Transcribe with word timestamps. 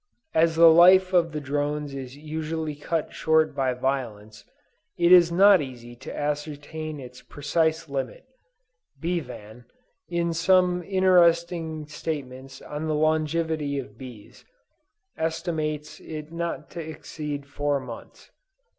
As 0.33 0.55
the 0.55 0.65
life 0.71 1.13
of 1.13 1.31
the 1.31 1.39
drones 1.39 1.93
is 1.93 2.17
usually 2.17 2.73
cut 2.73 3.13
short 3.13 3.53
by 3.53 3.75
violence, 3.75 4.43
it 4.97 5.11
is 5.11 5.31
not 5.31 5.61
easy 5.61 5.95
to 5.97 6.17
ascertain 6.17 6.99
its 6.99 7.21
precise 7.21 7.87
limit. 7.87 8.25
Bevan, 8.99 9.65
in 10.09 10.33
some 10.33 10.81
interesting 10.81 11.85
statements 11.85 12.63
on 12.63 12.87
the 12.87 12.95
longevity 12.95 13.77
of 13.77 13.99
bees, 13.99 14.43
estimates 15.19 15.99
it 15.99 16.31
not 16.31 16.71
to 16.71 16.81
exceed 16.81 17.45
four 17.45 17.79
months. 17.79 18.31